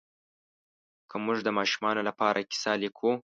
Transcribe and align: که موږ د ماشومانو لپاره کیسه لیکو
که 1.09 1.15
موږ 1.25 1.37
د 1.43 1.49
ماشومانو 1.57 2.01
لپاره 2.09 2.47
کیسه 2.49 2.71
لیکو 2.81 3.11